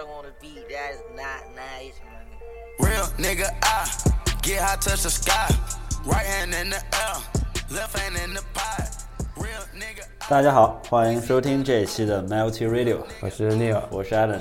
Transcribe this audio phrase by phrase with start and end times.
[0.00, 2.24] up on the beat, that is not nice, man.
[2.78, 3.86] Real nigga, I
[4.40, 5.48] get high, touch the sky.
[6.06, 7.16] Right hand in the air,
[7.70, 8.88] left hand in the pot.
[9.36, 10.04] Real nigga.
[10.28, 14.40] 大家好，欢迎收听这一期的 Melty Radio，我是 Neil，我是 Adam。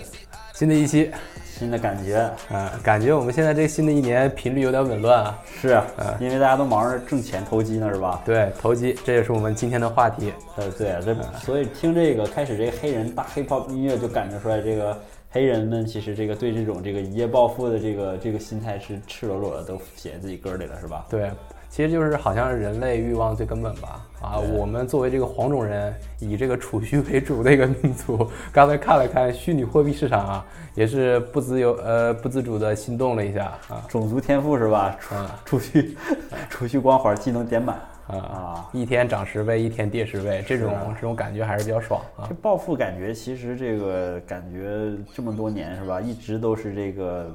[0.54, 1.12] 新的一期，
[1.46, 5.40] 新的感觉啊，感觉我们现在这新的一年频率有点紊乱啊。
[5.62, 5.86] 是啊，
[6.22, 8.22] 因为大家都忙着挣钱投机呢，是吧？
[8.24, 10.34] 对，投机，这也是我们今天的话题。
[10.56, 14.98] 呃，对，这所以听这个开始这个黑人大 hip hop 音乐，就感觉出来这个
[15.32, 21.06] 黑人们其实这个对这种这个一夜暴富的这个这个心态是赤裸裸的都写在自己歌里了，是吧？
[21.08, 21.30] 对，
[21.70, 24.04] 其实就是好像是人类欲望最根本吧。
[24.22, 33.86] 啊，我们作为这个黄种人，以这个储蓄为主的一个民族， 刚才看了看虚拟货币市场啊，也是不自由呃不自主的心动了一下啊。
[33.88, 34.98] 种族天赋是吧？
[35.00, 35.96] 储储蓄
[36.50, 38.70] 储蓄光环技能点满啊啊！
[38.74, 42.26] 一天涨十倍，一天跌十倍，这种这种感觉还是比较爽啊。
[42.28, 47.34] 这暴富感觉其实这个感觉这么多年是吧，一直都是这个。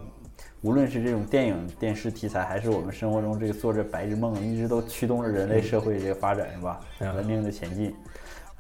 [0.63, 6.81] 无论是这种电影、电视题材，还是我们生活中这个做着白日梦，一直都驱动着人类社会这个发展，是吧？
[7.15, 7.95] 文明的前进。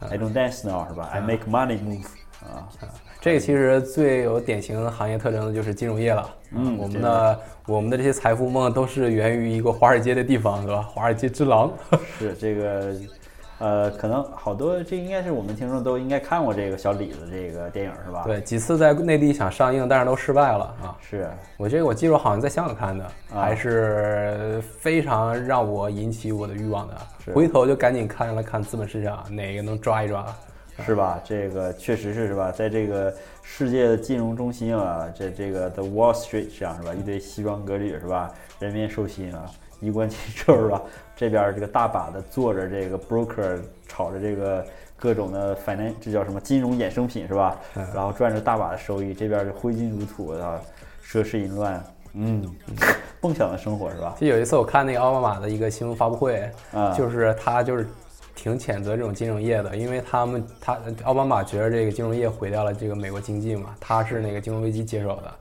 [0.00, 2.06] I don't dance now，是吧？I make money move。
[2.45, 2.69] 啊，
[3.20, 6.28] 这个其实最有典型行业特征的就是金融业了。
[6.53, 10.83] 嗯，我们的我们的这些财富梦都是源于一个华尔街的地方，是吧？
[10.83, 11.73] 华尔街之狼。
[12.19, 12.95] 是这个。
[13.61, 18.25] 呃，可能好多，这应该是我们听众都应该看过这个小李子这个电影是吧？
[18.27, 20.98] 对，几次在内地想上映，但是都失败了啊。
[21.01, 26.95] 是我这个我记住好像在香港看的，还是非常让我引起我的欲望的。
[27.33, 30.27] 回头就赶紧看了看资本市场哪个能抓一抓，
[30.84, 31.20] 是吧？
[31.25, 32.50] 这个确实是是吧？
[32.50, 36.94] 在这个世界的金融中心啊，这这个 The Wall Street 上是吧？
[36.94, 38.33] 一堆西装革履是吧？
[38.58, 39.45] 人面兽心啊。
[39.80, 40.80] 衣冠禽兽是吧？
[41.14, 44.64] 这边这个大把的坐着这个 broker 炒着这个
[44.97, 47.58] 各种的 finance，这叫什么金融衍生品是吧？
[47.75, 50.58] 然后赚着大把的收益，这边就挥金如土啊，
[51.05, 52.50] 奢侈淫乱，嗯，
[53.20, 54.14] 梦想的生活是吧？
[54.18, 56.51] 就有一次我看那个奥巴马的一个新闻发布会，
[56.96, 57.86] 就是他就是
[58.34, 65.34] 挺谴责这种金融业的，因为他们他奥巴马觉得这个金融业毁掉了这个美国经济嘛，他是那个金融危机接手的。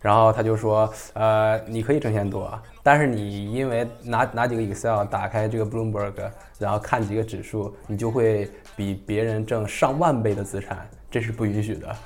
[0.00, 6.12] 然后他就说，呃，你可以挣钱多，但是你因为拿拿几个 Excel 打开这个 Bloomberg，
[6.58, 8.46] 然后看几个指数，你就会
[8.76, 11.96] 比别人挣上万倍的资产，这是不允许的。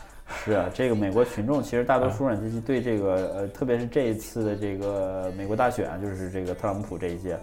[0.45, 7.37] 是啊，这个美国群众其实大多数人阶级对这个，呃，特别是这一次的这个美国大选，就是这个特朗普这一届，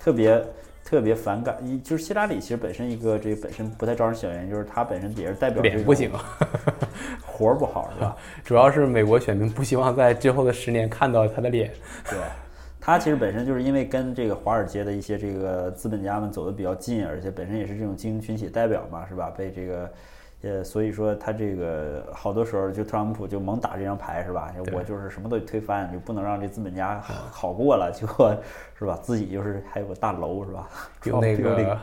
[0.00, 0.44] 特别。
[0.84, 6.10] 特别反感，一就是希拉里，其实本身一个这个本身不太招人喜欢，就是他本身也是代表脸不行，
[7.24, 8.16] 活儿不好是吧？
[8.44, 11.70] 主要是美国选民不希望在之后的十年看到他的脸。
[12.08, 12.18] 对，
[12.80, 19.32] 他其实本身就是因为跟这个华尔街的一些这个资本家们走得比较近，而且本身也是这种精英群体代表嘛，是吧？
[19.36, 19.90] 被这个。
[20.42, 24.50] 呃，所以说他这个好多时候就特朗普就猛打这张牌是吧？
[24.72, 26.98] 我就是什么都得推翻，就不能让这资本家
[27.30, 28.34] 好过了，结果
[28.78, 28.98] 是吧？
[29.02, 30.68] 自己就是还有个大楼是吧？
[31.04, 31.78] 用那个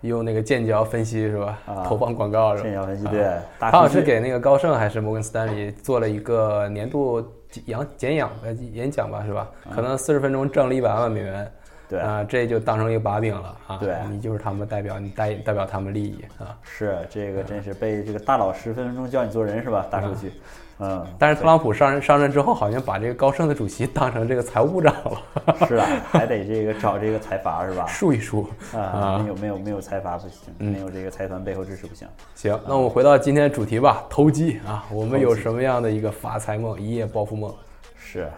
[0.00, 1.58] 用那个剑桥分析是吧？
[1.86, 2.68] 投放广告是吧？
[2.68, 3.36] 剑桥分析对。
[3.60, 7.24] 他好像是给那个高盛还是摩根斯丹利做了一个年度
[7.66, 9.48] 演讲演呃演讲吧是吧？
[9.70, 11.48] 可能四十分钟挣了一百万美元。
[11.88, 13.78] 对啊，这就当成一个把柄了啊！
[13.78, 16.54] 对，你就是他们的代表，你代代表他们利益啊！
[16.62, 19.86] 是这个，真是被这个大佬十分钟教你做人是吧？
[19.90, 20.32] 大数据，
[20.80, 21.06] 嗯。
[21.18, 25.56] 但是特朗普上任上任之后，好像把这个高盛的主席当成这个财务部长了。
[25.66, 27.86] 是啊， 还得这个找这个财阀是吧？
[27.86, 32.06] 数一数啊，没有没有没有财阀不行，没有这个财团背后支持不行。
[32.34, 37.50] 行，那我们回到今天的主题吧，投机啊，我们有什么样的一个发财梦、一夜暴富梦？
[37.96, 38.28] 是。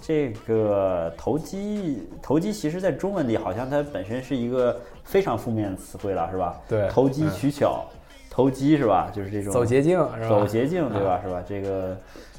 [0.00, 6.60] 这个投机，投机其实在中文里好像它本身是一个非常负面的词汇了，是吧？
[6.68, 7.84] 对，投机取巧，
[8.30, 9.10] 投机是吧？
[9.12, 9.98] 就是这种走捷径，
[10.28, 11.20] 走捷径，对吧？
[11.22, 11.42] 是吧？
[11.46, 11.96] 这个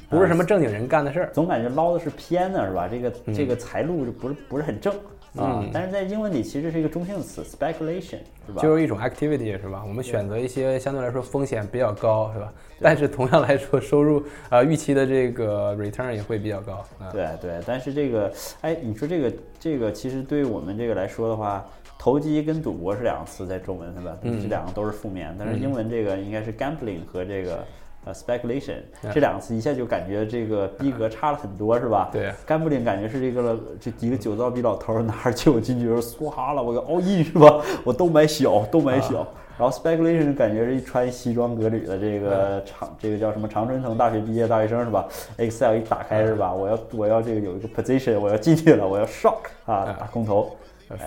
[0.08, 2.88] 不是什么正经人干的事儿，总感觉捞的是偏的，是吧？
[2.88, 4.94] 这个这个财路就不是不是很正。
[5.36, 8.60] 啊，但是在英文里其实是一个中性词，speculation，是吧？
[8.60, 9.84] 就是一种 activity，是吧？
[9.86, 12.52] 我们选择一些相对来说风险比较高，是吧？
[12.80, 16.84] 但是同样来说，收入啊预期的这个 return 也会比较高。
[17.12, 18.32] 对对，但是这个，
[18.62, 21.64] 哎，你说这个这个，其实对于我们这个来说的话，
[21.98, 24.16] 投机跟赌博是两个词，在中文是吧？
[24.22, 27.64] 这两个都是负面，但是英文这个应该是 gambling 和这个。
[28.04, 28.76] 呃，speculation
[29.12, 32.08] 这两个词一下就感觉这个逼格差了很多，是吧？
[32.10, 37.60] 对，gambling 感觉是这个这几个酒糟逼老头拿着钱我进去时候唰了，我要 all in 是吧？
[37.84, 39.26] 我都买小，都买小。
[39.58, 45.06] 然后 speculation 感觉是一穿西装革履的这个长这个叫什么常春藤大学毕业大学生是吧
[45.36, 46.54] ？Excel 一打开是吧？
[46.54, 50.56] 我要我要这个有一个 position，我要进去了，我要 shock 啊，打空头。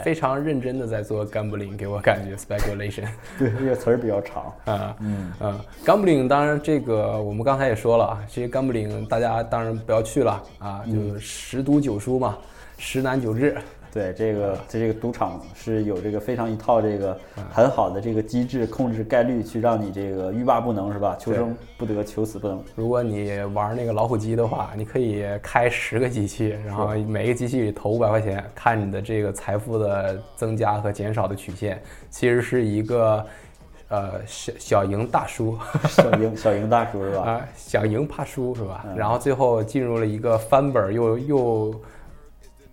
[0.04, 3.06] 非常认真的在做 gambling，给我感觉 speculation。
[3.38, 12.38] 对，这个词儿比较长 啊，嗯嗯，gambling 当然这个我们刚才也说了啊，这些 gambling 大家当然不要去了啊，就十赌九输嘛，
[12.78, 13.56] 十难九治。
[13.94, 17.16] 对这个，在这个赌场是有这个非常一套这个
[17.52, 21.16] 很好的这个机制，控制概率，去让你这个欲罢不能，是吧？
[21.20, 22.60] 求生不得，求死不能。
[22.74, 31.80] 如果你玩那个老虎机的话，你可以开十个机器，然后每个机器里投五百块钱，看你的这个财富的增加和减少的曲线，
[32.10, 33.24] 其实是一个
[33.90, 35.56] 呃小 小赢大输，
[35.88, 37.22] 小赢小赢大输是吧？
[37.22, 38.84] 啊，小赢怕输是吧？
[38.98, 41.76] 然后最后进入了一个翻本又又。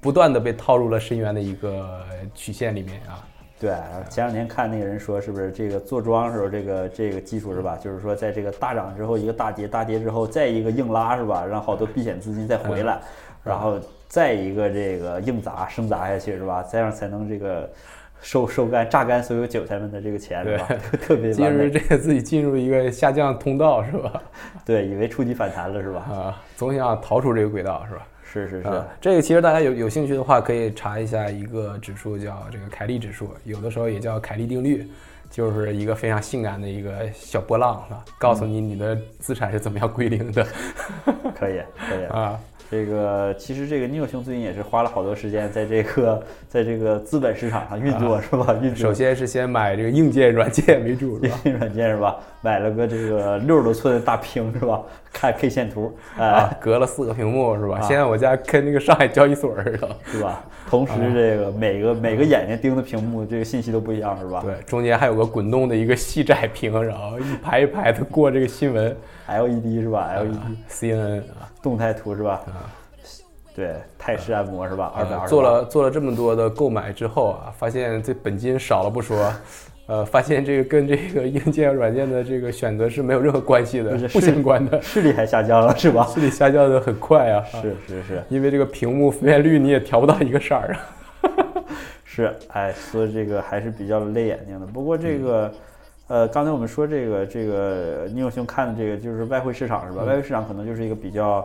[0.01, 2.01] 不断的被套入了深渊的一个
[2.35, 3.25] 曲线里面啊。
[3.61, 3.75] 对，
[4.09, 7.77] 前两天看那个人说，是不是这个坐庄时候这个这个技术是吧？
[7.77, 11.45] 就是说在这个大涨之后一个大跌，大跌之后再一个硬拉是吧？
[11.45, 12.99] 让好多避险资金再回来，
[13.45, 16.65] 然后再一个这个硬砸生砸下去是吧？
[16.73, 17.71] 这样才能这个
[18.23, 20.69] 收收干榨干所有韭菜们的这个钱是吧？
[21.03, 24.23] 特别进入这个自己进入一个下降通道是吧？
[24.65, 26.01] 对，以为触底反弹了是吧？
[26.11, 28.07] 啊，总想逃出这个轨道是吧？
[28.33, 34.87] 是是是，这个其实大家有有兴趣的话，可以查一下一个指数，叫这个凯利指数，有的时候也叫凯利定律，
[35.29, 38.05] 就是一个非常性感的一个小波浪，是吧？
[38.19, 40.47] 告诉你你的资产是怎么样归零的。
[41.35, 42.39] 可以可以 啊。
[42.71, 48.55] 这个其实这个 Neil 兄最近也是花了好多时间在这个 在这个资本市场上运作，是吧？
[48.63, 48.89] 运作。
[48.89, 52.17] 首先是先买这个硬件软件为主，硬件软件是吧？
[52.43, 54.81] 买了个这个六十多寸的大屏是吧？
[55.13, 57.81] 看 K 线图，啊，隔了四个屏幕是吧？
[57.81, 60.41] 现在我家跟那个上海交易所似的，是吧？
[60.69, 64.41] 同时这个每个每个眼睛盯的屏幕，这个信息都不一样，是吧？
[64.45, 68.97] 对，中间还有个滚动的一个细窄屏，然后一排一排的过这个新闻
[69.27, 71.23] ，LED 是吧？LED，CNN。
[71.63, 72.41] 动态图是吧？
[73.55, 74.93] 对，泰式按摩是吧？
[74.97, 75.29] 二百二。
[75.29, 79.33] 做了做了这么多的购买之后啊，发现这本金少了不说，
[79.87, 84.81] 呃，发现这个跟这个硬件软件的这个选择是没有任何关系的，不相关的。
[84.83, 86.07] 视力还下降了是吧？
[86.07, 87.45] 视力下降的很快啊！
[87.61, 91.65] 是是是，因为这个屏幕分辨率你也调不到一个色儿啊。
[92.05, 94.67] 是，哎，所以这个还是比较累眼睛的。
[94.67, 95.53] 不过这个，
[96.07, 100.05] 呃，刚才我们说这个这个，你有兄看的这个就是外汇市场是吧？
[100.05, 101.45] 外汇市场可能就是一个比较。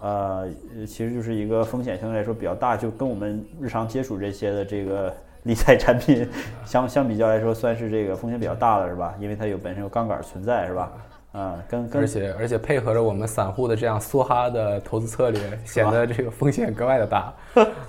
[0.00, 0.48] 呃，
[0.86, 6.26] 其实就是一个风险相对来说比较大，就跟我们日常接触这些的这个理财产品
[6.64, 9.14] 相相比较来说，算是这个风险比较大的，是吧？
[9.20, 10.92] 因为它有本身有杠杆存在，是吧？
[11.32, 17.32] 啊，跟跟而且而且配合着我们散户的这样梭哈的投资策略，显得这个风险格外的大。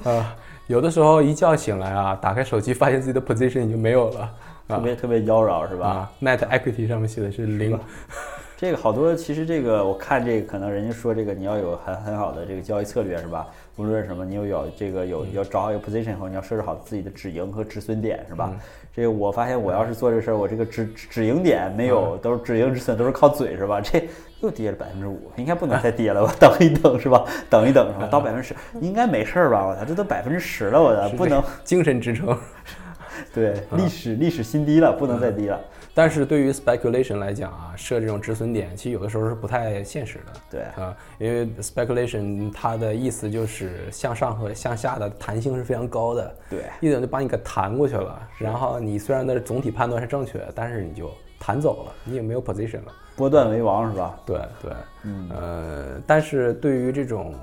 [0.04, 0.36] 啊，
[0.68, 4.30] 有的时候一觉醒来啊，打开手机发现自己的 position 已经没有了，
[4.68, 7.80] 特别特别妖娆，是吧？Net equity 上面写的是零。
[8.62, 13.48] 这个好多，其实这个我看这个可能人家说这个你要有很很好的这个交易策略是吧？
[13.76, 18.54] 无论什么，你有有这个有要找好一个 position 后，你要设置好自己的止盈和止损点是吧？
[18.96, 23.82] 这个我发现我要是做这事儿，我这个止止盈点没有，都是止盈止损都是靠嘴是吧？
[23.82, 24.08] 这
[24.42, 27.26] 又跌了百分之五，应该不能再跌了，吧 等一等是吧？
[27.50, 28.08] 等一等是吧？
[28.12, 29.66] 到百分之十应该没事儿吧？
[29.66, 32.38] 我操，这都百分之十了，我操，不能精神支撑，
[33.34, 35.60] 对，历史历史新低了，不能再低了。
[35.94, 40.42] 但是对于 speculation 来讲啊，设这种止损点，其实有的时候是不太现实的。
[40.50, 46.36] 对啊，因为 speculation 它的意思就是向上和向下的弹性是非常高的。
[46.50, 52.94] 对，一等就把你给弹过去了，然后你虽然的总体判断是正确，但是你就弹走了，你也没有 position 了。
[53.18, 54.18] 波段为王是吧？
[54.26, 54.72] 对对，
[55.04, 57.36] 嗯呃，但是对于这种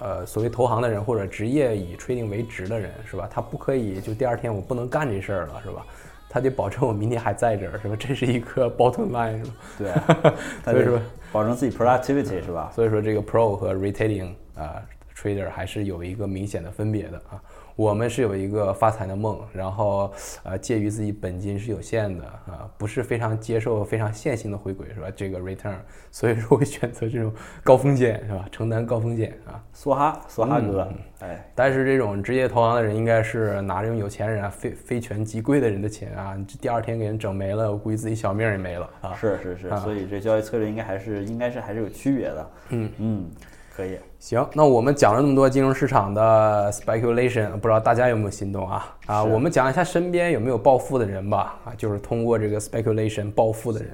[0.00, 3.28] 呃所谓投行的人或者职业以 trading 为职的人是吧？
[3.30, 5.84] 他不可以就第二天我不能干这事儿了是吧？
[6.34, 7.94] 他得保证我明天还在这儿，是吧？
[7.96, 9.40] 这是一个 bottom line，
[9.78, 10.34] 是吧？
[10.64, 11.00] 对， 所以说
[11.30, 12.72] 保证自己 productivity 是吧？
[12.74, 14.82] 所以说这个 pro 和 retailing 啊
[15.16, 17.40] trader 还是有一个明显的分别的啊。
[17.76, 20.12] 我们是有一个发财的梦，然后
[20.44, 25.08] 呃，介于自己本金是有限的啊，不是非常接受非常线性的回归，是吧？
[25.14, 25.74] 这个 return，
[26.12, 27.32] 所以说会选择这种
[27.64, 28.46] 高风险，是吧？
[28.52, 29.60] 承担高风险啊。
[29.74, 30.88] 梭哈，梭哈哥，
[31.18, 39.14] 哎，但是这种职业投行的人，应该是拿这种有钱人啊，非非权即贵的人的钱啊，这第二天给人整没了，我估计自己小命也没了啊。
[39.14, 42.50] 是是是，所以这交易策略应该还是应该是还是有区别的。
[42.68, 43.30] 嗯嗯。
[43.76, 48.96] 可以，行，那我们讲了那么多金融市场的 speculation，不知道大家有没有心动啊？
[49.06, 51.58] 啊，我们讲一下身边有没有暴富的人吧？
[51.64, 53.90] 啊，就是通过这个 speculation 暴富的人。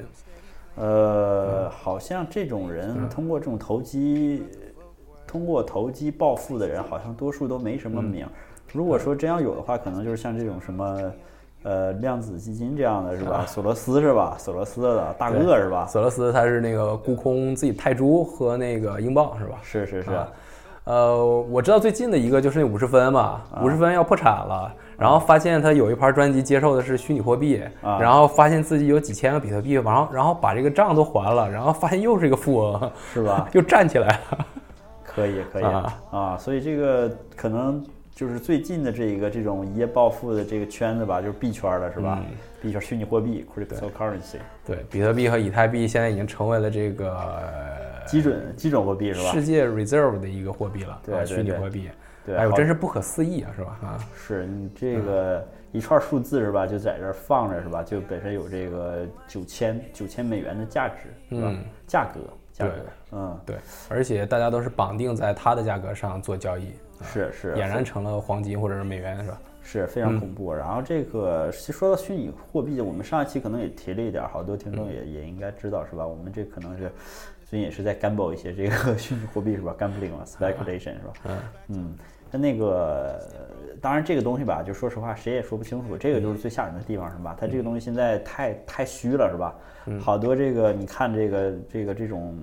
[0.77, 4.45] 呃，好像这种人通过这种投机，
[5.27, 8.27] 通过投机暴富的人，好像多数都没什么名。
[8.73, 11.13] 如果说真要有的话，可能就是像这种什么。
[11.63, 13.45] 呃，量子基金这样的是吧？
[13.47, 14.37] 索罗斯是吧？
[14.39, 15.87] 索罗斯的大鳄是吧？
[15.87, 19.59] 索罗斯他是那个沽空自己泰铢和那个英镑是吧？
[19.63, 20.11] 是是是。
[20.85, 33.47] 呃，我知道最近的一个就是那五十分嘛，五十分要破产了，然后发现他有一盘专辑接受的是虚拟货币，然后发现自己有几千个比特币，然后然后把这个账都还了，然后发现又是一个富翁，是吧？
[33.53, 34.47] 又站起来了，
[35.05, 35.65] 可以可以
[36.11, 42.23] 啊，所以这个可能就是最近的这一个这种一夜暴富的这个圈子吧，就是币圈了是吧？
[42.61, 44.37] 币圈虚拟货币 （cryptocurrency）
[44.67, 47.17] 对，比特币和以太币现在已经成为了这个。
[48.07, 49.31] 基准基准货币是吧？
[49.31, 51.89] 世界 reserve 的一个货币了，对虚拟货币。
[52.27, 53.79] 对，哎呦，真是不可思议啊，是吧？
[53.83, 56.67] 啊，是你这个一串数字是吧？
[56.67, 57.83] 就在这放着是吧？
[57.85, 61.55] 就本身有这个九千九千美元的价值，是吧？
[61.87, 62.21] 价格，
[62.53, 62.73] 价格，
[63.13, 63.57] 嗯，对。
[63.89, 69.41] 而且大家都是绑定在它的价格上做交易，是是，俨然成了黄金或者是美元，是吧？
[69.63, 70.53] 是非常恐怖。
[70.53, 76.07] 然后这个其实说到虚拟货币，我们上一期可能也提了一点，好多听众也也应该知道是吧？
[76.07, 76.91] 我们这可能是。
[77.51, 81.13] 最近也是在 gamble 一些这个 虚拟货币是吧？gambling 嘛，speculation 是吧？
[81.25, 81.97] 嗯嗯，
[82.31, 83.21] 那那个
[83.83, 87.37] 当然这个东西吧，就说实话谁也说不清楚，这个就是最吓人的地方是吧？
[87.37, 89.53] 它这个东西现在太太虚了是吧？
[89.99, 92.41] 好多这个你看这个这个这种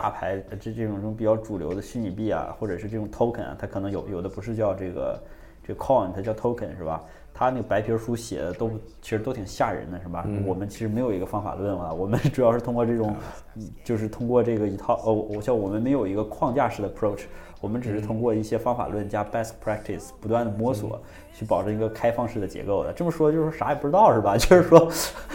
[0.00, 5.20] 大牌这这种这种比较主流的虚拟币啊，或者是这种 token 啊，它可能有有的不是叫这个
[5.66, 7.02] 这个 coin，它叫 token 是吧？
[7.34, 8.70] 它那个白皮书写的都
[9.02, 10.24] 其实都挺吓人的，是吧？
[10.46, 13.14] 我们其实没有一个方法论啊，我们主要是通过这种，
[13.82, 17.24] 就是通过这个一套哦，我像我们没有一个框架式的 approach，
[17.60, 21.00] 我们只是通过一些方法论加 best practice 不断的摸索，
[21.32, 22.92] 去保证一个开放式的结构的。
[22.92, 24.34] 这么说就是说啥也不知道是吧？
[24.38, 24.90] 就是说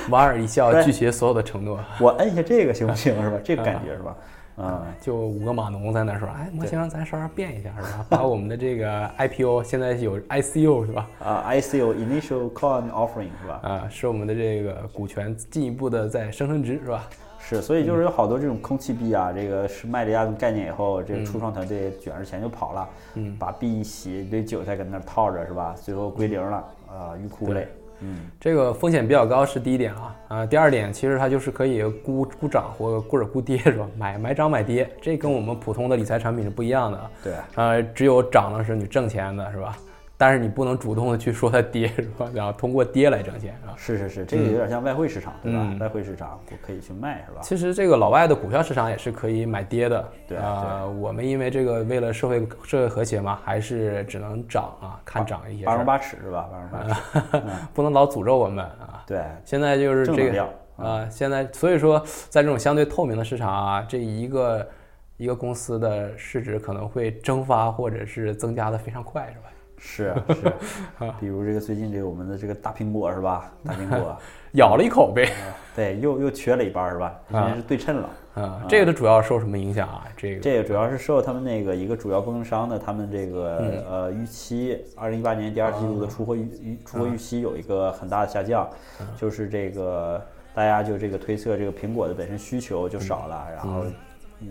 [0.10, 1.80] 莞尔一笑，拒绝所有的承诺。
[2.02, 3.40] 我摁一下这个行不行是吧？
[3.42, 4.12] 这个感觉是吧？
[4.12, 4.18] 啊，
[5.02, 8.06] 就五个码农在那说，哎，模型咱稍稍变一下是吧？
[8.10, 11.10] 把我们的这个 IPO 现在有 ICO 是吧？
[11.20, 13.60] 啊，ICO Initial Coin Offering 是吧？
[13.64, 17.08] 啊，使我们的这个股权进一步的在升升值是吧？
[17.40, 25.76] 是，所以就是有好多这种空气币啊，这个是卖了一下概念以后，这个初创团队卷着钱就跑了，嗯，把币一洗，一堆韭菜搁那套着是吧？
[25.76, 26.58] 最后归零了，
[26.88, 27.68] 啊，欲哭无泪。
[28.04, 33.88] 嗯，这个风险比较高是第一点啊，啊，第二点其实它就是可以估估涨或或者估跌是吧？
[33.98, 37.12] 买买涨买跌，这跟我们普通的理财产品是不一样的。
[37.24, 39.78] 对，呃，只有涨了是你挣钱的是吧？
[40.24, 42.32] 但是你不能主动的去说它跌 是吧？
[42.34, 43.76] 然后通过跌来挣钱啊。
[43.76, 45.76] 是是是，这个有点像外汇市场对吧？
[45.82, 47.42] 外汇市场我可以去卖是吧？
[47.42, 50.10] 其实这个老外的股票市场也是可以买跌的。
[50.26, 55.66] 对啊，我们因为这个为了社会社会和谐嘛，还是只能涨啊，看涨一些。
[55.66, 56.50] 八荣八耻是吧？
[56.50, 59.04] 八荣八耻， 不能老诅咒我们啊。
[59.06, 64.66] 对，现在就是这个啊，现在所以说在这种相对透明的市场啊，这一个
[65.18, 69.50] 一个公司的市值可能会蒸发或者是增加的非常快，是吧？
[69.86, 70.54] 是是，
[71.20, 73.52] 比如这个最近这个我们的这个大苹果是吧？
[73.66, 74.18] 大苹果
[74.54, 75.30] 咬了一口呗，
[75.76, 77.14] 对，又又缺了一半是吧？
[77.30, 78.10] 现在是对称了。
[78.36, 80.08] 啊，这个主要受什么影响啊？
[80.18, 88.68] 这个这个主要是受他们那个一个主要供应商的他们这个呃预期，二零一八年第二季度的出货预预出货预期有一个很大的下降，
[89.18, 90.20] 就是这个
[90.56, 93.84] 大家就这个推测这个苹果的本身需求就少了，然后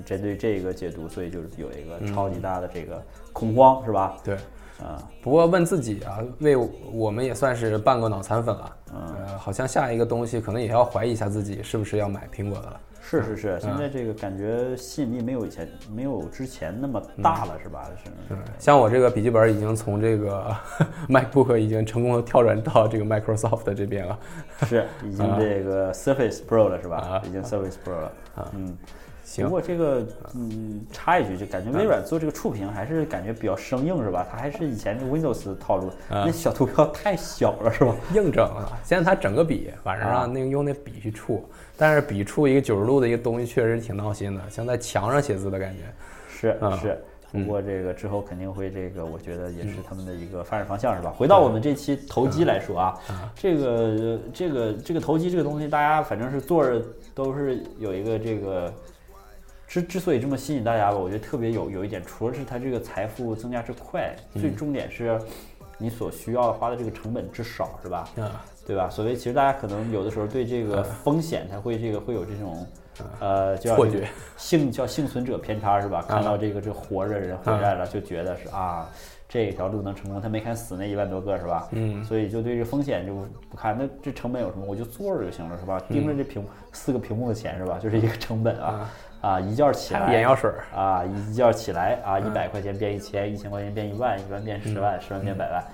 [0.04, 4.16] 针对这个解读，所以就是有一个超级大的这个恐慌是吧？
[4.22, 4.36] 对。
[4.82, 6.56] 啊，不过问自己啊，为
[6.92, 8.76] 我们也算是半个脑残粉了。
[8.94, 12.80] 嗯，好像下一个东西可能也要怀疑一下自己是不是要买苹果的了。
[13.04, 17.90] 是是是，现在这个感觉吸引力没有以前没有之前那么大了，是吧？
[18.28, 18.36] 是。
[18.58, 20.54] 像我这个笔记本已经从这个
[21.08, 24.18] MacBook 已经成功的跳转到这个 Microsoft 这边了。
[24.66, 26.96] 是，已经这个 Surface Pro 了，是吧？
[26.96, 28.12] 啊已经 Surface Pro 了。
[28.36, 28.76] 啊，嗯。
[29.36, 34.26] 不过这个，嗯，插一句，就感觉微软做这个触屏还是感觉比较生硬，是吧？
[34.30, 37.94] 它还是以前 Windows 套路，那小图标太小了，是吧？
[38.14, 38.76] 硬整啊！
[38.84, 45.80] 现在它整个笔，晚上让那个用那笔去触，但是笔触一个九十度的一个东西，确实挺闹心的，像在墙上写字的感觉。
[46.28, 46.98] 是是，
[47.30, 51.10] 不过这个之后肯定会这个，我觉得也是他们的一个发展方向，是吧？
[51.16, 53.00] 回到我们这期投机来说啊，
[53.36, 56.82] 这个这个这个投机这个东西，大家反正是做着
[57.14, 58.70] 都是有一个这个。
[59.72, 65.18] 之之所以这么吸引大家吧，我觉得特别有有一点，除了是它这个财富增加之快，最重点是，
[65.78, 68.06] 你所需要花的这个成本之少，是吧？
[68.16, 68.30] 嗯，
[68.66, 68.90] 对吧？
[68.90, 72.66] 所谓其实大家可能有的时候对这个风险，它会这个会有这种，
[73.18, 76.04] 呃，叫错觉，幸叫幸存者偏差，是吧？
[76.06, 78.86] 看到这个这活着人回来了，就觉得是啊，
[79.26, 81.66] 这条路能成功，他没看死那一万多个，是吧？
[81.70, 83.14] 嗯，所以就对这风险就
[83.48, 84.66] 不看，那这成本有什么？
[84.66, 85.80] 我就坐着就行了，是吧？
[85.88, 87.78] 盯着这屏四个屏幕的钱，是吧？
[87.82, 88.90] 就是一个成本啊。
[89.22, 95.64] 啊，一觉起来，眼药水啊，一觉起来啊，一百块钱变一千，一千块钱变一万，一万变十万，十万变百万，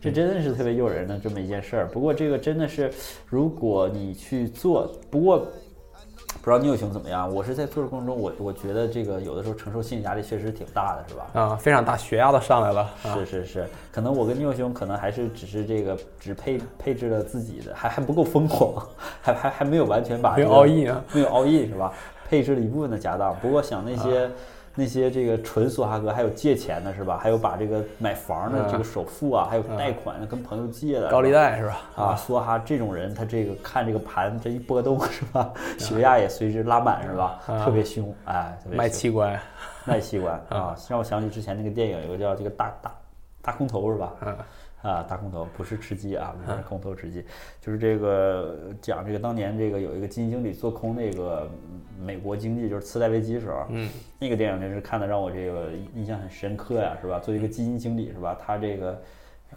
[0.00, 1.86] 这真的是特别诱人的这么一件事儿。
[1.86, 2.92] 不过这个真的是，
[3.28, 7.32] 如果你去做，不过不知道牛兄怎么样？
[7.32, 11.26] 我是在做的过程中，我我觉得这个有的时候承受心理压力确实挺大的，是吧？
[11.32, 12.90] 啊，非常大，血压都上来了。
[13.14, 18.84] 是是是，可能我跟牛兄可能还是只是这个只配配置了自己的，还还不够疯狂，
[19.22, 21.92] 还还还没有完全把没有 all in 啊，没有 all in 是吧？
[22.28, 23.34] 配置了一部分的家当。
[23.36, 24.30] 不过想那些。
[24.78, 27.16] 那些这个纯梭哈哥，还有借钱的是吧？
[27.16, 31.80] 还有把这个买房的这个首付啊，还有贷款的跟朋友借的高利贷是吧？
[31.94, 35.50] 啊，梭哈这种人，他这个看这个盘这一波动是吧？
[35.80, 37.40] 血压也随之拉满是吧？
[37.64, 39.40] 特别凶，哎，卖器官，
[39.86, 42.94] 卖器官啊，让我想起之前那个电影，有个叫这个大大
[43.40, 44.12] 大空头是吧？
[44.26, 44.36] 嗯。
[44.86, 47.24] 啊，大空头不是吃鸡啊，不是空头吃鸡，
[47.60, 51.50] 就是这个讲这个当年这个有一个基金经理做空那个
[51.98, 53.90] 美国经济，就是次贷危机的时候，嗯，
[54.20, 57.18] 那个电影真是看的让我这个印象很深刻呀，是吧？
[57.18, 58.38] 作为一个基金经理是吧？
[58.40, 59.02] 他这个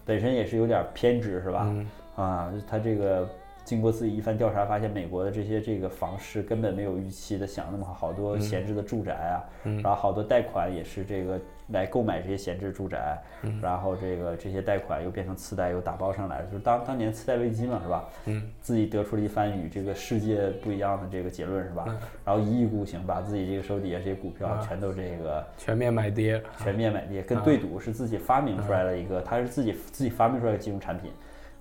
[0.03, 1.75] 本身也是有点偏执是吧？
[2.15, 3.29] 啊，他这个
[3.63, 11.39] 经过自己一番调查，发现美国的这些这个房市根本没有预期的想那么好，好多闲置的住宅啊，然后好多贷款也是这个。
[11.71, 13.17] 来购买这些闲置住宅，
[13.61, 18.05] 然后这个这些贷款又变成次贷又打包上来，就是当当年次贷危机嘛，是吧？
[18.25, 21.85] 嗯，自己得出了一番与这个世界不一样的这个结论，是吧？
[22.25, 31.11] 然后一意孤行，把自己这个手底下这些股票全都这个全面买跌，全面买跌，跟对赌是自己发明出来的一个，他是自己自己发明出来的金融产品。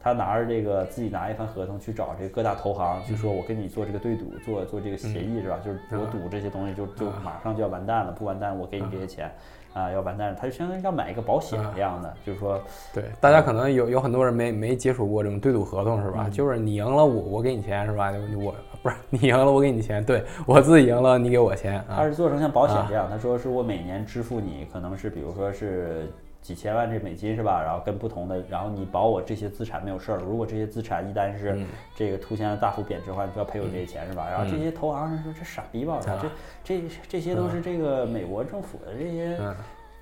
[0.00, 5.58] 他拿着这个自己拿一份合同去找这个各大投行，去说我跟你做这个对赌，做做这个协议是吧？
[5.62, 9.30] 就是我赌这些东西就就马上就要完蛋了，不完蛋我给你这些钱。
[9.78, 12.60] 啊，要完蛋了，他就相当于要买一个保险一样的，就是说，
[12.92, 16.28] 对，大家可能有有很多人没没接触过这种对赌合同是吧？
[16.30, 18.12] 就是你赢了我我给你钱是吧？
[18.36, 21.84] 我不是你赢了我给你钱，对我自己赢了你给我钱。
[21.88, 26.10] 他是做成像保险这样，他说是我每年支付你可能是比如说是。
[26.48, 27.62] 几千万这美金是吧？
[27.62, 30.16] 然后跟不同的，然后你保我这些资产没有事儿。
[30.16, 31.62] 如果这些资产一旦是
[31.94, 34.26] 这个出现了大幅贬值的话，你就要赔我这些钱是吧？
[34.30, 36.00] 然后这些投行人说这傻逼吧？
[36.64, 39.38] 这这这些都是这个美国政府的这些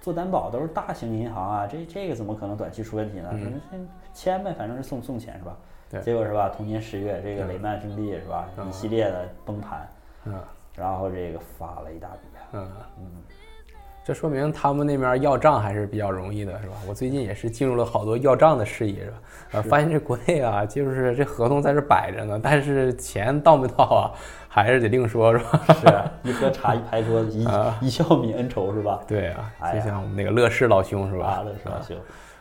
[0.00, 3.28] 做担保都是大型银行啊，这这个怎么可能短期出问题呢？
[4.14, 5.56] 签呗，反正是送送钱是吧？
[6.00, 6.48] 结果是吧？
[6.48, 8.48] 同年十月，这个雷曼兄弟是吧？
[8.68, 9.88] 一系列的崩盘，
[10.26, 10.40] 嗯，
[10.76, 12.18] 然后这个发了一大笔，
[12.52, 13.06] 嗯嗯。
[14.06, 16.76] 这说明他们那边要账还是比较容易的，是吧？
[16.88, 19.16] 我最近也是进入了好多要账的事宜，是吧？
[19.50, 24.14] 呃，发现这国内啊，就是这合同在这摆着呢，但是钱到没到啊，
[24.48, 25.60] 还是得另说，是吧？
[26.22, 27.42] 是一喝茶一拍桌子，一
[27.80, 29.00] 一笑泯恩仇，是吧？
[29.08, 31.42] 对啊，就像我们那个乐视老兄，是吧？
[31.44, 31.96] 乐视老兄，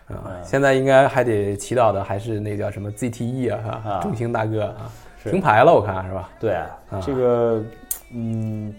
[0.10, 4.92] 啊，现在应该还得祈祷的还是那叫什么 ZTE 啊，哈，中兴大哥啊，
[5.24, 6.30] 停牌了，我看是吧？
[6.40, 7.64] 对，啊这个，
[8.14, 8.72] 嗯，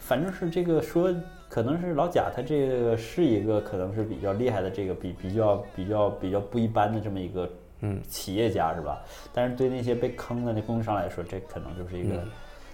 [0.00, 1.10] 反正是这个说。
[1.54, 7.48] 可能是老贾，他这个是一个可能是比较厉害的，这个比比较比较比较不一般的这么一个
[7.82, 9.00] 嗯企业家是吧？
[9.32, 12.16] 但是对那些被坑的那供应商来说，这可能就是一个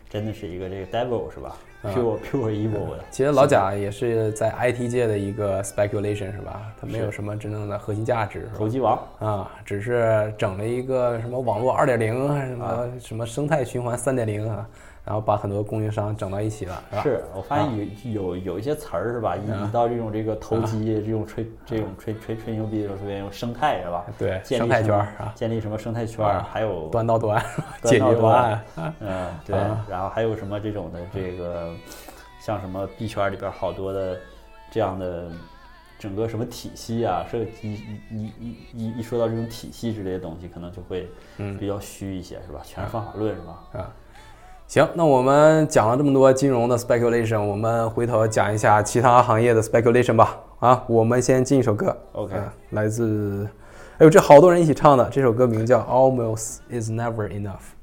[0.09, 3.05] 真的是一个这个 devil 是吧？pure pure evil 的。
[3.11, 6.73] 其实老贾也是在 IT 界的一个 speculation 是吧？
[6.81, 8.49] 他没有什么真正的核心价值。
[8.57, 12.15] 投机王啊，只是整了一个什么网络二点零
[12.49, 14.67] 什么什么生态循环三点零啊。
[15.11, 17.03] 然后把很多供应商整到一起了，是吧？
[17.03, 19.35] 是我发现有有有一些词儿是吧？
[19.37, 24.07] 一一到这种这个投机、这种吹、这种吹吹吹牛逼的时候，特别用生态是吧？
[24.17, 26.25] 对，生态圈啊，建立什么生态圈？
[26.45, 27.45] 还有端到端
[27.83, 28.65] 解决方案，
[29.01, 29.57] 嗯，对。
[29.89, 31.75] 然后还有什么这种的这个，
[32.41, 34.17] 像什么币圈里边好多的
[34.71, 35.29] 这样的
[35.99, 37.27] 整个什么体系啊？
[37.29, 41.09] 是一一一一一说到这种体系之类的东西，可能就会
[41.59, 42.61] 比较虚一些，是吧？
[42.65, 43.59] 全是方法论，是吧？
[43.73, 43.91] 啊。
[44.71, 50.39] 行那我们讲了这么多金融的 speculation 我们回头讲一下其他行业的 speculation 吧。
[50.61, 51.97] 啊我们先进一首歌。
[52.13, 52.37] Ok
[52.71, 53.49] 来自
[53.99, 57.75] 哎呦这好多人一起唱的这首歌名叫 almost is never enough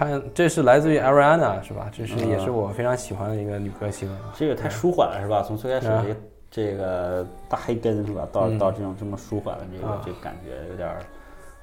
[0.00, 1.90] 看，这是来自于 Ariana 是吧？
[1.92, 4.10] 这是也是我非常喜欢的一个女歌星。
[4.34, 5.42] 这个太舒缓了是吧？
[5.42, 6.16] 从最开始这个
[6.50, 11.02] 这个大黑根是吧，到到这种这么舒缓的这个这个感觉，有点儿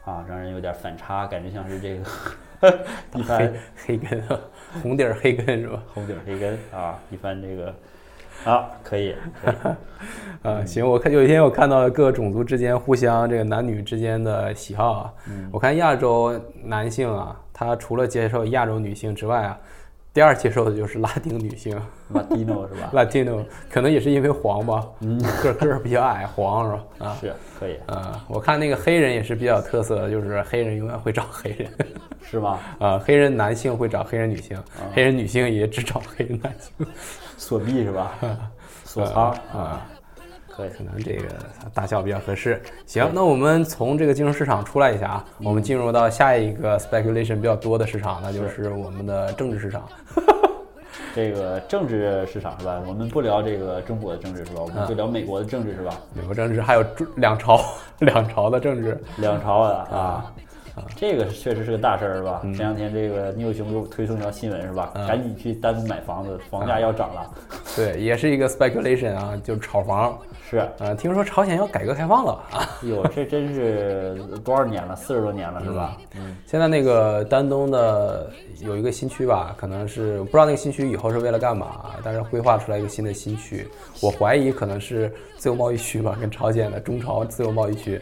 [0.06, 2.80] 啊，让人有点反差，感觉像是这个
[3.18, 4.24] 一番黑根，
[4.84, 5.82] 红底儿黑根是吧？
[5.96, 7.74] 红底儿黑根啊，一番这个
[8.46, 9.16] 啊，可以。
[10.44, 15.14] 啊，行，我看有一天我看到各个种族之间互相这个男女之间的喜好啊，
[15.52, 17.36] 我看亚洲男性啊。
[17.60, 19.58] 他除了接受亚洲女性之外啊，
[20.14, 21.76] 第二接受的就是拉丁女性
[22.14, 22.90] ，Latino 是吧？
[22.94, 27.08] Latino 可能也是因为黄吧，嗯，个个儿比较矮，黄是吧？
[27.08, 28.24] 啊，是可以啊。
[28.28, 31.68] 我看那个黑人也是比较特色的，就是黑人永远会找黑人，
[32.30, 32.60] 是吧？
[32.80, 34.62] 啊，黑人男性会找黑人女性，
[34.94, 36.88] 黑人女性也只找黑人男性，
[37.38, 38.12] 锁闭是吧？
[38.84, 39.86] 锁仓啊。
[40.76, 41.26] 可能这个
[41.72, 42.60] 大小比较合适。
[42.88, 49.88] 行，那我们从这个金融市场出来一下啊，我们进入到下一个 speculation 比较多的市场，那就是我们的政治市场。
[51.14, 52.82] 这个政治市场是吧？
[52.88, 54.62] 我们不聊这个中国的政治是吧？
[54.64, 55.94] 我们就聊美国的政治是吧？
[56.12, 56.84] 美国政治还有
[57.18, 57.64] 两朝
[58.00, 60.34] 两朝的政治，两朝的啊。
[60.96, 62.42] 这个确实是个大事儿，是吧？
[62.44, 64.92] 前两天这个牛熊又推送一条新闻，是吧？
[65.08, 67.30] 赶紧去丹东买房子，房价要涨了。
[67.76, 70.18] 对，也是一个 speculation 啊，就是炒房。
[70.50, 72.64] 是啊，听说朝鲜要改革开放了啊！
[72.84, 74.96] 哟，这真是多少年了？
[74.96, 75.98] 四十多年了，是吧？
[76.16, 76.38] 嗯。
[76.46, 78.32] 现在那个丹东的
[78.62, 83.68] 有一个新区吧，可能是不知道那个新区以后是为了干嘛，但是规划出来一个新的新区，
[84.02, 88.02] 我怀疑可能是自由贸易区吧，跟朝鲜的中朝自由贸易区。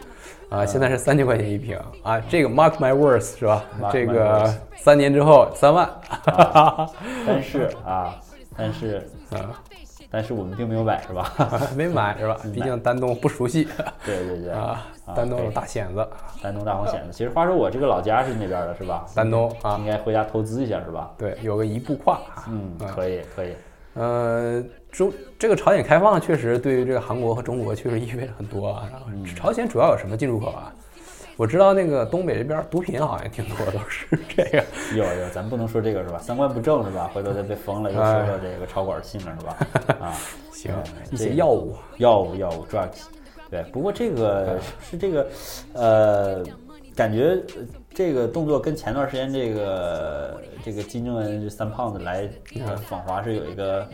[0.49, 3.65] 啊，现在是三千块钱一平啊，这个 mark my words 是吧？
[3.91, 5.89] 这个三年之后三万，
[7.25, 8.15] 但是啊，
[8.55, 8.97] 但是
[9.31, 9.60] 啊，
[10.15, 11.30] 但是我们并没有买是吧？
[11.75, 12.38] 没买是吧？
[12.54, 13.67] 毕竟丹东不熟悉。
[14.06, 16.08] 对对对啊，丹东有大蚬子，
[16.41, 17.10] 丹东大黄蚬子。
[17.12, 19.06] 其实话说我这个老家是那边的是吧？
[19.13, 21.12] 丹东啊，应该回家投资一下是吧？
[21.17, 22.17] 对，有个一步跨。
[22.47, 23.54] 嗯，可以可以。
[23.95, 28.89] 呃，中这个朝鲜开放确实对于这个韩国和中国确实意味着很多啊。
[29.36, 30.73] 朝鲜主要有什么进出口啊？
[31.37, 34.63] 我知道那个东北这边毒品好像挺多，都 是这个。
[34.95, 36.17] 有有，咱不能说这个是吧？
[36.19, 37.09] 三观不正是吧？
[37.13, 39.57] 回头再被封了，又说说这个超管信了是吧？
[39.99, 40.13] 啊，
[40.51, 40.73] 行，
[41.11, 43.03] 一些药物，药物，药物，drugs。
[43.49, 45.27] 对，不过这个是这个，
[45.73, 46.43] 呃，
[46.95, 47.37] 感觉
[47.95, 50.39] 这个动作跟前段时间这个。
[50.63, 52.27] 这个金正恩这三胖子来
[52.88, 53.88] 访华是有一个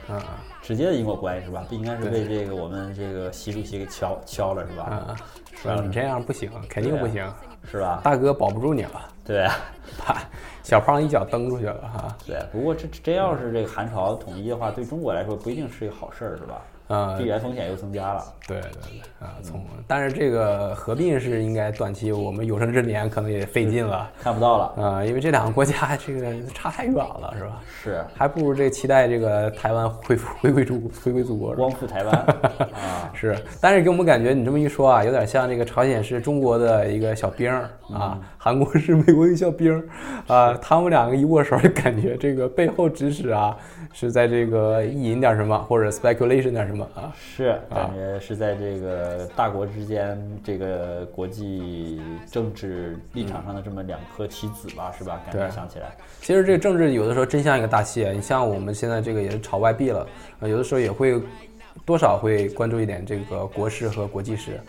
[0.61, 1.65] 直接的因果关系是吧？
[1.67, 5.17] 不应该是被这个我们这个习主席给敲敲了是吧？
[5.53, 7.29] 说你这样不行，肯定不行，
[7.69, 7.99] 是吧？
[8.05, 9.01] 大哥保不住你了。
[9.25, 9.45] 对，
[9.99, 10.23] 把
[10.63, 12.17] 小胖一脚蹬出去了哈。
[12.25, 16.61] 对，不过这真要是这个韩朝统一的话，对中国来说不一定是一个好事儿，是吧？
[16.91, 18.23] 啊，地缘风险又增加了。
[18.47, 27.61] 对对对，啊，从但是这个合并是应该短期我们有生之年可能也费劲了，看不到了啊，因为这两个国家这个差太远了，是吧？
[27.83, 32.13] 是，还不如这期待这个台湾恢复回归祖回归祖国，光复台湾
[32.73, 33.37] 啊，是。
[33.61, 43.55] 但是给我们感觉你这么一说啊，有点像这个朝鲜是中国的一个小兵儿啊，韩国是美国一小兵儿啊，他们两个一握手就感觉这个背后指使啊。
[43.93, 47.13] 是在这个意淫点什么，或者 speculation 点什么啊？
[47.17, 55.21] 是，感觉是在这个大国之间，这个国际政治立场上的这么两颗棋子吧，是吧？
[55.25, 58.07] 感觉想起来，其实这个政治有的时候真像一个大戏。
[58.13, 60.07] 你像我们现在这个也是炒外币了，
[60.41, 61.21] 有的时候也会
[61.85, 64.59] 多少会关注一点这个国事和国际事。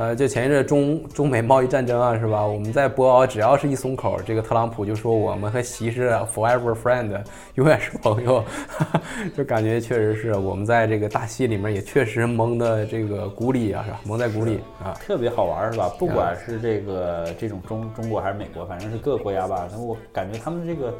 [0.00, 2.42] 呃，就前一阵中中美贸易战争啊，是吧？
[2.46, 7.22] 我们在博鳌，只要是一松口，这个特朗普就说我们和习是 forever friend，
[7.56, 8.42] 永远是朋友，
[9.36, 14.00] 就感觉确实是我们在这个大戏里面也确实蒙的这个鼓里啊，是吧？
[14.06, 15.90] 蒙在鼓里啊，特别好玩，是吧？
[15.98, 20.98] 不管是这个这种中中国还是美国，反正是各个国家吧，那我感觉他们这个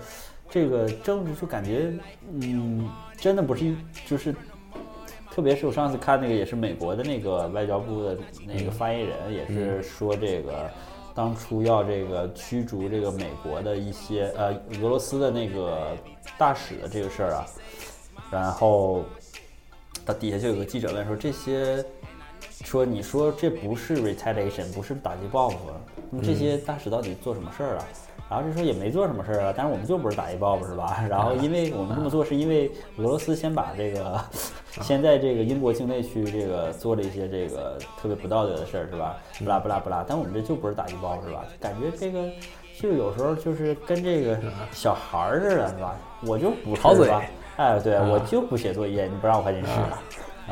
[0.50, 1.90] 这个政治就感觉，
[2.42, 2.86] 嗯，
[3.16, 4.34] 真的不是就是。
[5.40, 10.70] 特别是我上次看那个，也是美国的那个外交部的那个发言人，也是说这个
[11.14, 15.96] 当初要这个驱逐这个美国的一些呃俄罗斯的那个
[16.36, 17.46] 大使的这个事儿啊，
[18.30, 19.02] 然后
[20.04, 21.82] 他底下就有个记者问说这些，
[22.62, 25.56] 说你说这不是 retaliation，不是打击报复，
[26.10, 27.86] 那么这些大使到底做什么事儿啊？
[28.28, 31.02] 然后就说也没做什么事儿啊，但是我们就不是打击报复是吧？
[31.08, 34.22] 然后因为我们这么做是因为俄罗斯先把这个
[34.82, 39.16] 先在这个英国境内去这个做了一些这个特别不道德的事儿是吧？
[39.38, 41.44] 不拉不拉不拉，但我们这就不是打击报复是吧？
[41.60, 42.28] 感觉这个
[42.80, 44.38] 就有时候就是跟这个
[44.72, 45.96] 小孩儿似的是吧？
[46.26, 47.10] 我就不吵嘴？
[47.56, 49.70] 哎，对我就不写作业，你不让我看电视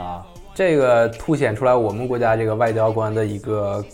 [0.01, 0.27] 啊？
[0.55, 3.85] 这个凸显出来我们国家这个外交官的一个。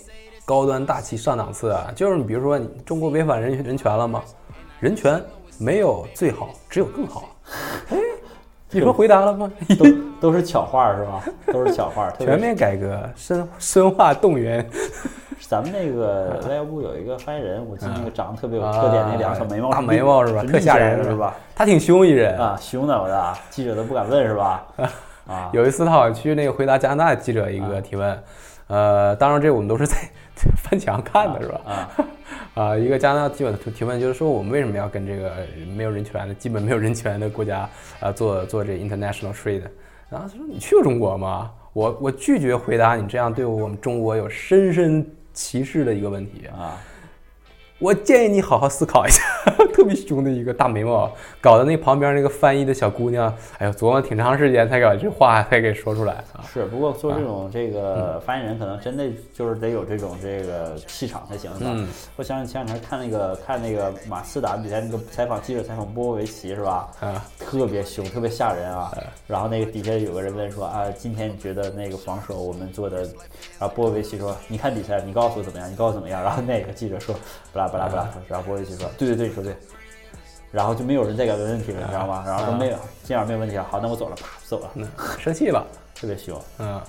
[0.47, 4.23] 高端大气上档次啊，就是你比如说，你中国违反人人权了吗？
[4.79, 5.19] 人权
[5.59, 7.35] 没有最好，只有更好。
[7.89, 7.97] 哎，
[8.75, 9.51] 你说回答了吗？
[9.79, 9.87] 都
[10.21, 11.23] 都是巧话是吧？
[11.53, 12.11] 都是巧话。
[12.19, 14.67] 全面改革，深 深化动员。
[15.49, 20.43] 咱们那个 外交部有一个发言人，我记得那个长得特别有特点，那两个小眉毛，大眉毛是吧？
[20.43, 21.35] 特吓人是吧？
[21.55, 24.67] 他挺凶一人啊，凶的我的记者都不敢问是吧？
[25.29, 28.19] 啊，有一次他好像去那个回答加拿大记者一个提问，
[28.69, 29.97] 呃，当然这我们都是在。
[30.57, 31.61] 翻墙看的是吧？
[31.65, 31.91] 啊，
[32.55, 35.33] 啊，一个加拿大基本的提问，就是说我们为什么要跟这个
[35.77, 37.69] 没有人权的、基本没有人权的国家
[38.01, 39.63] 啊做做这 international trade？
[40.11, 46.79] 然后他说：“你去过中国吗？”我我拒绝回答你这样对我们中国有深深歧视的一个问题啊。
[47.81, 49.23] 我建议你好好思考一下，
[49.85, 56.41] 特别凶的一个大眉毛，搞得那旁边那个翻译的小姑娘，哎呦，琢磨挺长时间才把这话才给说出来啊。
[56.51, 61.71] 是，不过做这种这个发言人，可能真的就是得有这种这个气场才行，是吧？
[62.17, 66.89] 我想想前两天看那个看那个马斯达比赛，那个采访记者采访波波维奇是吧？
[67.01, 68.91] 啊，特别凶，特别吓人啊。
[69.27, 73.03] 然后那个底下有个人问说啊，今天你觉得那个防守我们做的？
[73.59, 75.71] 然后波波维奇说，你看比赛，你告诉我怎么样？
[75.71, 76.23] 你告诉我怎么样？
[76.23, 77.15] 然后那个记者说，
[77.53, 77.69] 不啦。
[77.75, 79.53] 巴拉巴拉，然后波维奇说：“对对对，你说对。”
[80.55, 82.23] 然后就没有人再敢问问题了，你知道吗？
[82.25, 83.67] 然后都没有，今晚没有问题了。
[83.69, 84.89] 好，那我走了，啪，走了。
[85.19, 86.41] 生气了，特别凶。
[86.59, 86.81] 嗯，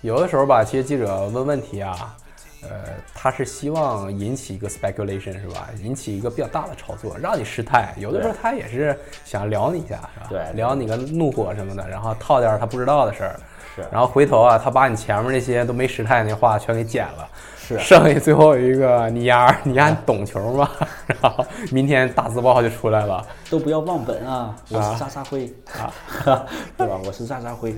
[0.00, 2.16] 有的时候吧，其实记者问问题啊，
[2.62, 2.70] 呃，
[3.14, 5.68] 他是希望引起一个 speculation 是吧？
[5.82, 7.94] 引起一个比较大的炒作，让你失态。
[7.98, 10.26] 有的时候他也是想撩你一下，是吧？
[10.30, 13.36] 对，撩你个怒火什么的，然后套点他不知道的事儿。
[13.74, 13.86] 是。
[13.92, 17.28] 然后回头啊，他把你前面那些都没失态那话全给剪了。
[17.66, 20.70] 是，剩下最后一个你丫，你丫 懂球吗？
[21.20, 24.54] 然后明天大字报就出来了，都不要忘本啊！
[24.70, 25.92] 我是渣渣辉啊，
[26.78, 27.00] 对吧？
[27.04, 27.74] 我是渣渣辉，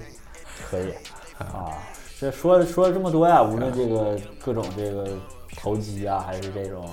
[0.70, 0.92] 可以
[1.38, 1.72] 啊。
[2.20, 5.09] 这说说了这么多呀，无论这个各种这个
[5.57, 6.85] 投机啊，还是这种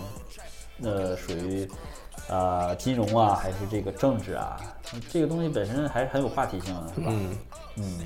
[0.81, 1.67] 呃属于
[2.29, 4.55] 呃金融啊，还是这个政治啊，
[5.11, 7.07] 这个东西本身还是很有话题性的，是吧？
[7.09, 7.37] 嗯
[7.75, 7.99] 嗯。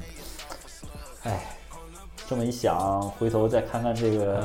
[1.26, 1.46] 哎，
[2.28, 4.44] 这么一想，回头再看看这个。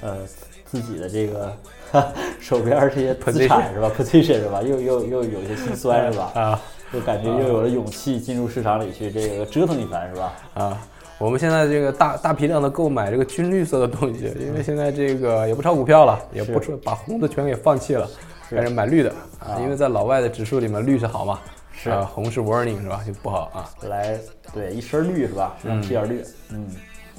[0.00, 0.18] 呃，
[0.64, 1.52] 自己的这个
[2.40, 4.62] 手边这些资产是吧？position 是吧？
[4.62, 6.32] 又又又有些心酸是吧？
[6.34, 6.60] 啊，
[6.92, 10.32] 就感觉又有了勇气进入市场里去这个折腾一番是吧？
[10.54, 10.86] 啊，
[11.18, 18.08] 我们现在这个大大批量的购买这个军绿色的东西，因为现在这个也不炒股票了，也不是把红的全给放弃了，
[18.50, 19.58] 开始买绿的啊。
[19.60, 21.40] 因为在老外的指数里面，绿是好嘛？
[21.72, 23.00] 是啊，红是 warning 是吧？
[23.06, 23.70] 就不好啊。
[23.88, 24.18] 来，
[24.52, 25.56] 对，一身绿是吧？
[25.62, 26.66] 身上披点绿，嗯，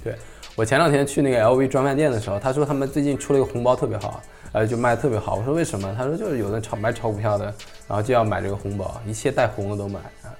[0.03, 0.15] 对。
[0.59, 5.35] 我前两天去那个 LV 专卖店的时候，他说他们最近出了一个红包特别好，呃，就卖的特别好。
[5.35, 5.95] 我说为什么？
[5.97, 7.45] 他说就是有的炒买炒股票的，
[7.87, 10.35] 然后就要买这个红包，一切带红的都买啊。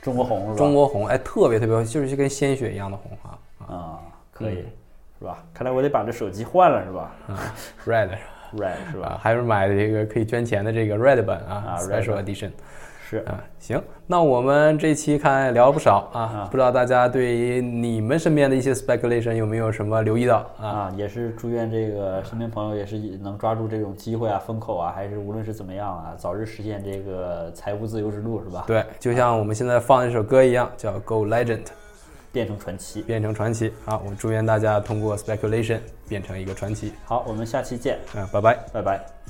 [0.00, 0.56] 中国红是吧？
[0.56, 3.38] 中国红，哎，特别特别，就是跟鲜血一样的红啊。
[3.72, 4.00] 啊，
[4.32, 4.64] 可以，
[5.20, 5.44] 是吧？
[5.54, 7.14] 看来我得把这手机换了是吧？
[7.28, 7.54] 啊
[7.86, 8.08] ，Red
[8.58, 9.16] Red 是吧？
[9.22, 12.50] 还是买这个可以捐钱的这个 Red 版啊，Special Edition。
[13.12, 20.90] 是啊，行，那我们这期看聊了不少啊，不知道大家对于你们身边的一些 speculation 有没有什么留意到啊？
[20.96, 28.64] 也是祝愿这个身边朋友也是能抓住这种机会啊，风口啊，还是无论是怎么样啊，早日实现这个财务自由之路，是吧？
[28.66, 31.66] 对，就像我们现在放的这首歌一样，叫 Go Legend，
[32.32, 33.74] 变成传奇，变成传奇。
[33.84, 36.94] 好，我祝愿大家通过 speculation 变成一个传奇。
[37.04, 39.21] 好，我们下期见，嗯，拜拜，拜拜。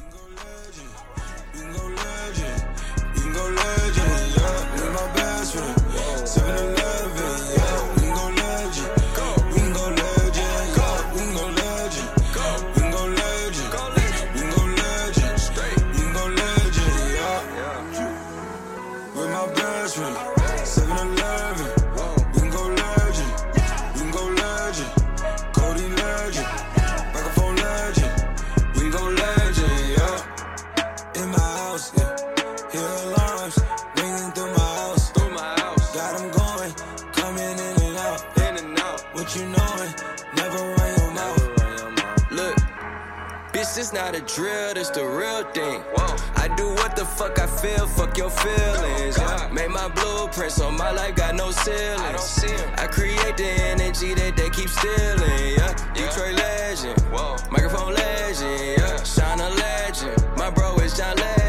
[44.12, 45.81] This is not a drill, this the real thing.
[45.94, 46.16] Whoa.
[46.37, 49.16] I do what the fuck I feel, fuck your feelings.
[49.16, 49.48] Yeah.
[49.53, 52.44] Made my blueprints on my life, got no ceilings.
[52.77, 55.55] I create the energy that they keep stealing.
[55.57, 55.75] Yeah.
[55.94, 57.37] Detroit legend, Whoa.
[57.51, 58.79] microphone legend.
[58.79, 59.03] Yeah.
[59.03, 61.41] Shine a legend, my bro is John Legend.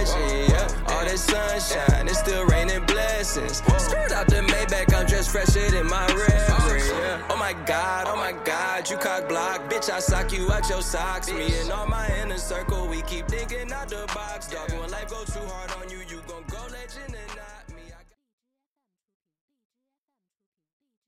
[1.04, 3.58] All that sunshine, it's still raining blessings.
[3.58, 6.82] Skirt out the Maybach, I'm dressed fresher than my reverend.
[6.88, 7.28] Yeah.
[7.30, 9.70] Oh my god, oh my god, you cock block.
[9.70, 11.30] Bitch, I sock you out your socks.
[11.30, 14.48] Me and all my inner circle, we keep thinking out the box.
[14.48, 15.64] Dog, when life go too hard.